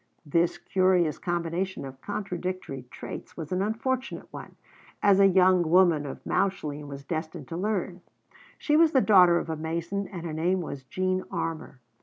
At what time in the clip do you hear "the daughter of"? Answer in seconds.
8.93-9.47